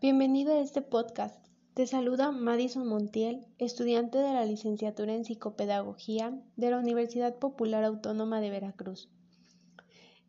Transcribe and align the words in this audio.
Bienvenido 0.00 0.54
a 0.54 0.60
este 0.60 0.80
podcast. 0.80 1.36
Te 1.74 1.86
saluda 1.86 2.32
Madison 2.32 2.88
Montiel, 2.88 3.46
estudiante 3.58 4.16
de 4.16 4.32
la 4.32 4.46
licenciatura 4.46 5.12
en 5.12 5.26
Psicopedagogía 5.26 6.32
de 6.56 6.70
la 6.70 6.78
Universidad 6.78 7.38
Popular 7.38 7.84
Autónoma 7.84 8.40
de 8.40 8.48
Veracruz. 8.48 9.10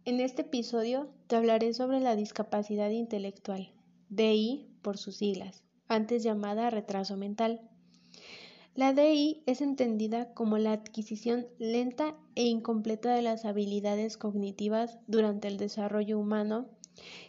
En 0.04 0.20
este 0.20 0.42
episodio 0.42 1.08
te 1.28 1.38
hablaré 1.38 1.74
sobre 1.74 2.02
la 2.02 2.18
discapacidad 2.18 2.90
intelectual, 2.90 3.72
DI 4.10 4.68
por 4.82 4.98
sus 4.98 5.16
siglas, 5.16 5.64
antes 5.88 6.22
llamada 6.22 6.70
retraso 6.70 7.16
mental. 7.16 7.62
La 8.76 8.92
DI 8.92 9.44
es 9.46 9.62
entendida 9.62 10.34
como 10.34 10.58
la 10.58 10.74
adquisición 10.74 11.48
lenta 11.58 12.18
e 12.36 12.44
incompleta 12.44 13.14
de 13.14 13.22
las 13.22 13.46
habilidades 13.46 14.18
cognitivas 14.18 15.00
durante 15.08 15.48
el 15.48 15.56
desarrollo 15.56 16.20
humano 16.20 16.68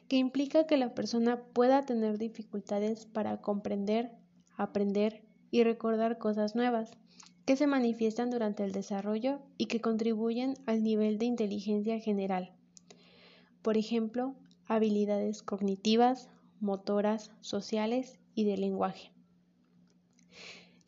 que 0.08 0.16
implica 0.16 0.66
que 0.66 0.76
la 0.76 0.94
persona 0.94 1.42
pueda 1.52 1.84
tener 1.84 2.18
dificultades 2.18 3.06
para 3.06 3.40
comprender, 3.40 4.12
aprender 4.56 5.22
y 5.50 5.64
recordar 5.64 6.18
cosas 6.18 6.54
nuevas 6.54 6.92
que 7.44 7.56
se 7.56 7.66
manifiestan 7.66 8.30
durante 8.30 8.64
el 8.64 8.72
desarrollo 8.72 9.40
y 9.58 9.66
que 9.66 9.80
contribuyen 9.80 10.54
al 10.66 10.82
nivel 10.82 11.18
de 11.18 11.26
inteligencia 11.26 11.98
general. 11.98 12.52
Por 13.62 13.76
ejemplo, 13.76 14.34
habilidades 14.66 15.42
cognitivas, 15.42 16.28
motoras, 16.60 17.32
sociales 17.40 18.18
y 18.34 18.44
de 18.44 18.56
lenguaje. 18.56 19.10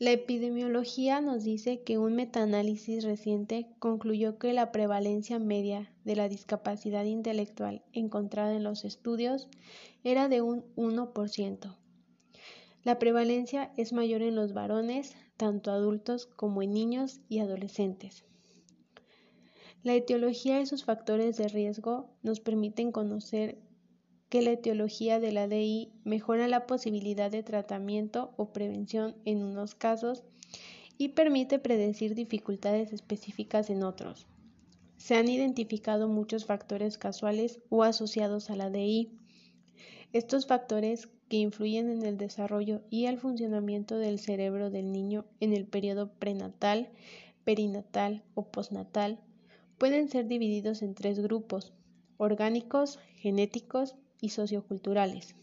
La 0.02 0.11
epidemiología 0.11 1.20
nos 1.20 1.45
dice 1.45 1.84
que 1.84 1.97
un 1.97 2.16
metaanálisis 2.16 3.05
reciente 3.05 3.69
concluyó 3.79 4.37
que 4.37 4.52
la 4.52 4.73
prevalencia 4.73 5.38
media 5.38 5.93
de 6.04 6.16
la 6.16 6.29
discapacidad 6.29 7.04
intelectual 7.04 7.85
encontrada 7.93 8.57
en 8.57 8.65
los 8.65 8.85
estudios 8.85 9.46
era 10.02 10.29
de 10.29 10.43
un 10.43 10.65
1%. 10.74 11.76
La 12.82 12.99
prevalencia 12.99 13.71
es 13.76 13.93
mayor 13.93 14.23
en 14.23 14.35
los 14.35 14.52
varones, 14.54 15.15
tanto 15.37 15.71
adultos 15.71 16.26
como 16.26 16.63
en 16.63 16.73
niños 16.73 17.21
y 17.29 17.38
adolescentes. 17.38 18.24
La 19.85 19.95
etiología 19.95 20.60
y 20.60 20.66
sus 20.66 20.82
factores 20.82 21.37
de 21.37 21.46
riesgo 21.46 22.10
nos 22.24 22.41
permiten 22.41 22.91
conocer 22.91 23.57
que 24.33 24.41
la 24.41 24.52
etiología 24.52 25.21
de 25.21 25.30
la 25.30 25.47
DI 25.47 25.93
mejora 26.05 26.49
la 26.49 26.66
posibilidad 26.66 27.30
de 27.30 27.43
tratamiento 27.43 28.33
o 28.38 28.51
prevención 28.51 29.15
en 29.27 29.43
unos 29.43 29.75
casos 29.75 30.25
y 30.97 31.09
permite 31.09 31.59
predecir 31.59 32.15
dificultades 32.15 32.95
específicas 32.95 33.69
en 33.69 33.83
otros. 33.83 34.27
Se 34.97 35.16
han 35.16 35.29
identificado 35.29 36.09
muchos 36.09 36.47
factores 36.47 36.97
casuales 36.97 37.60
o 37.69 37.83
asociados 37.83 38.49
a 38.49 38.57
la 38.57 38.71
DI. 38.71 39.13
Estos 40.15 40.47
factores 40.47 41.10
que 41.29 41.37
influyen 41.37 41.91
en 41.91 42.03
el 42.03 42.16
desarrollo 42.16 42.80
y 42.88 43.05
el 43.05 43.19
funcionamiento 43.19 43.99
del 43.99 44.19
cerebro 44.19 44.71
del 44.71 44.93
niño 44.93 45.27
en 45.41 45.53
el 45.53 45.66
periodo 45.66 46.10
prenatal, 46.10 46.88
perinatal 47.45 48.23
o 48.35 48.47
postnatal 48.51 49.21
pueden 49.77 50.09
ser 50.09 50.27
divididos 50.27 50.80
en 50.80 50.95
tres 50.95 51.19
grupos, 51.19 51.75
orgánicos, 52.16 52.99
genéticos 53.16 53.95
y 54.23 54.30
socioculturales. 54.30 55.34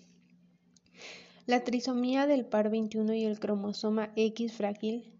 La 1.45 1.63
trisomía 1.63 2.25
del 2.25 2.45
par 2.45 2.71
21 2.71 3.13
y 3.13 3.25
el 3.25 3.39
cromosoma 3.39 4.11
X 4.15 4.53
frágil 4.53 5.13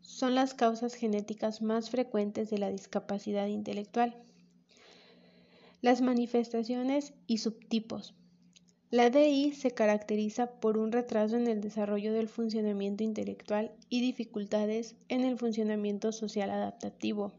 son 0.00 0.34
las 0.34 0.54
causas 0.54 0.94
genéticas 0.94 1.60
más 1.60 1.90
frecuentes 1.90 2.50
de 2.50 2.58
la 2.58 2.70
discapacidad 2.70 3.46
intelectual. 3.46 4.14
Las 5.82 6.00
manifestaciones 6.00 7.14
y 7.26 7.38
subtipos. 7.38 8.14
La 8.90 9.08
DI 9.08 9.52
se 9.52 9.70
caracteriza 9.70 10.60
por 10.60 10.76
un 10.76 10.92
retraso 10.92 11.36
en 11.36 11.46
el 11.46 11.60
desarrollo 11.60 12.12
del 12.12 12.28
funcionamiento 12.28 13.02
intelectual 13.02 13.72
y 13.88 14.00
dificultades 14.00 14.96
en 15.08 15.22
el 15.22 15.38
funcionamiento 15.38 16.12
social 16.12 16.50
adaptativo. 16.50 17.32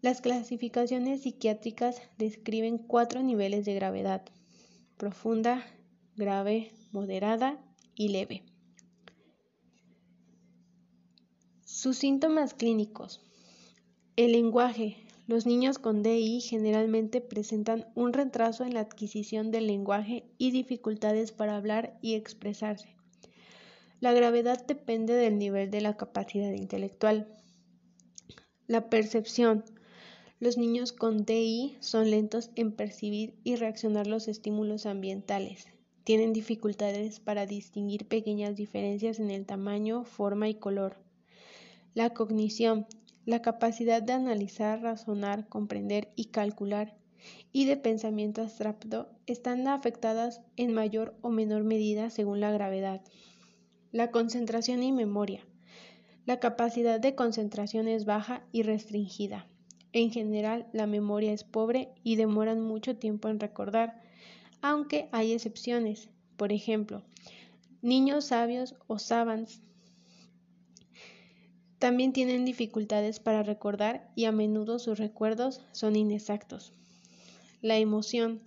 Las 0.00 0.20
clasificaciones 0.20 1.22
psiquiátricas 1.22 2.02
describen 2.18 2.78
cuatro 2.78 3.22
niveles 3.22 3.64
de 3.64 3.74
gravedad 3.74 4.22
profunda, 4.98 5.64
grave, 6.16 6.72
moderada 6.92 7.58
y 7.94 8.08
leve. 8.08 8.42
Sus 11.64 11.96
síntomas 11.96 12.52
clínicos. 12.52 13.22
El 14.16 14.32
lenguaje. 14.32 14.96
Los 15.28 15.46
niños 15.46 15.78
con 15.78 16.02
DI 16.02 16.40
generalmente 16.40 17.20
presentan 17.20 17.86
un 17.94 18.12
retraso 18.12 18.64
en 18.64 18.74
la 18.74 18.80
adquisición 18.80 19.50
del 19.50 19.66
lenguaje 19.66 20.24
y 20.38 20.50
dificultades 20.50 21.32
para 21.32 21.56
hablar 21.56 21.98
y 22.02 22.14
expresarse. 22.14 22.96
La 24.00 24.12
gravedad 24.12 24.66
depende 24.66 25.14
del 25.14 25.38
nivel 25.38 25.70
de 25.70 25.82
la 25.82 25.96
capacidad 25.96 26.52
intelectual. 26.52 27.28
La 28.66 28.88
percepción. 28.88 29.64
Los 30.40 30.56
niños 30.56 30.92
con 30.92 31.24
DI 31.24 31.76
son 31.80 32.12
lentos 32.12 32.52
en 32.54 32.70
percibir 32.70 33.34
y 33.42 33.56
reaccionar 33.56 34.06
los 34.06 34.28
estímulos 34.28 34.86
ambientales. 34.86 35.66
Tienen 36.04 36.32
dificultades 36.32 37.18
para 37.18 37.44
distinguir 37.44 38.06
pequeñas 38.06 38.54
diferencias 38.54 39.18
en 39.18 39.32
el 39.32 39.46
tamaño, 39.46 40.04
forma 40.04 40.48
y 40.48 40.54
color. 40.54 40.96
La 41.92 42.10
cognición, 42.10 42.86
la 43.24 43.42
capacidad 43.42 44.00
de 44.00 44.12
analizar, 44.12 44.80
razonar, 44.80 45.48
comprender 45.48 46.12
y 46.14 46.26
calcular 46.26 46.96
y 47.52 47.64
de 47.64 47.76
pensamiento 47.76 48.42
abstracto 48.42 49.08
están 49.26 49.66
afectadas 49.66 50.40
en 50.56 50.72
mayor 50.72 51.16
o 51.20 51.30
menor 51.30 51.64
medida 51.64 52.10
según 52.10 52.38
la 52.38 52.52
gravedad. 52.52 53.02
La 53.90 54.12
concentración 54.12 54.84
y 54.84 54.92
memoria. 54.92 55.44
La 56.26 56.38
capacidad 56.38 57.00
de 57.00 57.16
concentración 57.16 57.88
es 57.88 58.04
baja 58.04 58.44
y 58.52 58.62
restringida. 58.62 59.48
En 59.98 60.12
general, 60.12 60.68
la 60.72 60.86
memoria 60.86 61.32
es 61.32 61.42
pobre 61.42 61.88
y 62.04 62.14
demoran 62.14 62.60
mucho 62.60 62.94
tiempo 62.94 63.28
en 63.28 63.40
recordar, 63.40 64.00
aunque 64.62 65.08
hay 65.10 65.32
excepciones. 65.32 66.08
Por 66.36 66.52
ejemplo, 66.52 67.02
niños 67.82 68.26
sabios 68.26 68.76
o 68.86 69.00
savants 69.00 69.60
también 71.80 72.12
tienen 72.12 72.44
dificultades 72.44 73.18
para 73.18 73.42
recordar 73.42 74.08
y 74.14 74.26
a 74.26 74.30
menudo 74.30 74.78
sus 74.78 75.00
recuerdos 75.00 75.62
son 75.72 75.96
inexactos. 75.96 76.72
La 77.60 77.76
emoción. 77.78 78.40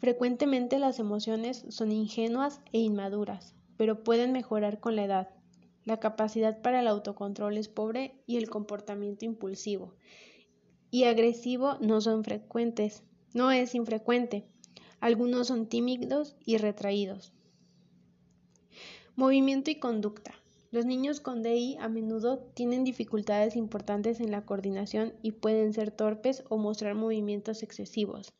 Frecuentemente 0.00 0.78
las 0.78 0.98
emociones 0.98 1.64
son 1.70 1.92
ingenuas 1.92 2.60
e 2.74 2.80
inmaduras, 2.80 3.54
pero 3.78 4.04
pueden 4.04 4.32
mejorar 4.32 4.80
con 4.80 4.96
la 4.96 5.04
edad. 5.04 5.30
La 5.86 5.98
capacidad 5.98 6.60
para 6.60 6.80
el 6.80 6.88
autocontrol 6.88 7.56
es 7.56 7.68
pobre 7.68 8.20
y 8.26 8.36
el 8.36 8.50
comportamiento 8.50 9.24
impulsivo 9.24 9.94
y 10.94 11.06
agresivo 11.06 11.76
no 11.80 12.00
son 12.00 12.22
frecuentes, 12.22 13.02
no 13.32 13.50
es 13.50 13.74
infrecuente. 13.74 14.46
Algunos 15.00 15.48
son 15.48 15.66
tímidos 15.66 16.36
y 16.46 16.56
retraídos. 16.56 17.32
Movimiento 19.16 19.72
y 19.72 19.80
conducta. 19.80 20.36
Los 20.70 20.86
niños 20.86 21.18
con 21.18 21.42
DI 21.42 21.78
a 21.80 21.88
menudo 21.88 22.38
tienen 22.54 22.84
dificultades 22.84 23.56
importantes 23.56 24.20
en 24.20 24.30
la 24.30 24.46
coordinación 24.46 25.14
y 25.20 25.32
pueden 25.32 25.72
ser 25.72 25.90
torpes 25.90 26.44
o 26.48 26.58
mostrar 26.58 26.94
movimientos 26.94 27.64
excesivos. 27.64 28.32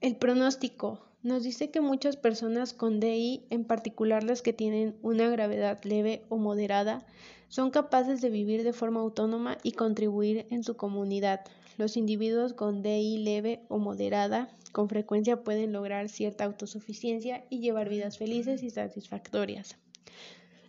El 0.00 0.14
pronóstico 0.14 1.08
nos 1.24 1.42
dice 1.42 1.72
que 1.72 1.80
muchas 1.80 2.16
personas 2.16 2.72
con 2.72 3.00
DI, 3.00 3.48
en 3.50 3.64
particular 3.64 4.22
las 4.22 4.42
que 4.42 4.52
tienen 4.52 4.96
una 5.02 5.28
gravedad 5.28 5.82
leve 5.82 6.24
o 6.28 6.36
moderada, 6.36 7.04
son 7.48 7.70
capaces 7.70 8.20
de 8.20 8.30
vivir 8.30 8.64
de 8.64 8.72
forma 8.72 9.00
autónoma 9.00 9.58
y 9.62 9.72
contribuir 9.72 10.46
en 10.50 10.64
su 10.64 10.76
comunidad. 10.76 11.40
Los 11.78 11.96
individuos 11.96 12.54
con 12.54 12.82
DI 12.82 13.18
leve 13.18 13.62
o 13.68 13.78
moderada 13.78 14.48
con 14.72 14.88
frecuencia 14.88 15.42
pueden 15.42 15.72
lograr 15.72 16.08
cierta 16.08 16.44
autosuficiencia 16.44 17.44
y 17.48 17.60
llevar 17.60 17.88
vidas 17.88 18.18
felices 18.18 18.62
y 18.62 18.70
satisfactorias. 18.70 19.76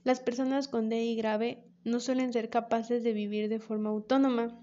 Las 0.04 0.20
personas 0.20 0.68
con 0.68 0.90
DI 0.90 1.16
grave 1.16 1.64
no 1.84 2.00
suelen 2.00 2.32
ser 2.32 2.50
capaces 2.50 3.04
de 3.04 3.14
vivir 3.14 3.50
de 3.50 3.60
forma 3.60 3.90
autónoma. 3.90 4.58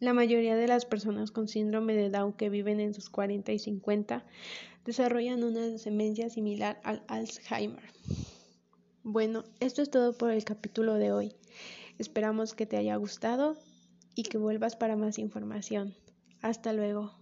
La 0.00 0.12
mayoría 0.12 0.56
de 0.56 0.66
las 0.66 0.84
personas 0.84 1.30
con 1.30 1.48
síndrome 1.48 1.94
de 1.94 2.10
Down 2.10 2.32
que 2.32 2.50
viven 2.50 2.80
en 2.80 2.94
sus 2.94 3.10
40 3.10 3.52
y 3.52 3.58
50 3.58 4.24
desarrollan 4.84 5.44
una 5.44 5.60
demencia 5.60 6.28
similar 6.28 6.80
al 6.82 7.02
Alzheimer. 7.08 7.84
Bueno, 9.06 9.44
esto 9.60 9.82
es 9.82 9.90
todo 9.90 10.14
por 10.16 10.30
el 10.30 10.44
capítulo 10.46 10.94
de 10.94 11.12
hoy. 11.12 11.34
Esperamos 11.98 12.54
que 12.54 12.64
te 12.64 12.78
haya 12.78 12.96
gustado 12.96 13.54
y 14.14 14.22
que 14.22 14.38
vuelvas 14.38 14.76
para 14.76 14.96
más 14.96 15.18
información. 15.18 15.94
Hasta 16.40 16.72
luego. 16.72 17.12